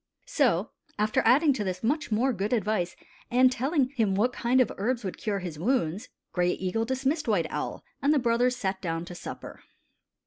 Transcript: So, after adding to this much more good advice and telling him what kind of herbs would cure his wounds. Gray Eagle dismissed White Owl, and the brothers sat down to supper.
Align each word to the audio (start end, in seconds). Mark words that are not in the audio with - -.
So, 0.25 0.71
after 0.97 1.21
adding 1.25 1.53
to 1.53 1.63
this 1.63 1.83
much 1.83 2.11
more 2.11 2.33
good 2.33 2.53
advice 2.53 2.95
and 3.29 3.51
telling 3.51 3.89
him 3.89 4.15
what 4.15 4.33
kind 4.33 4.59
of 4.59 4.71
herbs 4.79 5.03
would 5.03 5.19
cure 5.19 5.37
his 5.41 5.59
wounds. 5.59 6.09
Gray 6.31 6.53
Eagle 6.53 6.85
dismissed 6.85 7.27
White 7.27 7.45
Owl, 7.51 7.83
and 8.01 8.11
the 8.11 8.17
brothers 8.17 8.55
sat 8.55 8.81
down 8.81 9.05
to 9.05 9.13
supper. 9.13 9.61